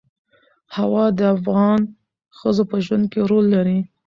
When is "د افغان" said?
1.17-1.79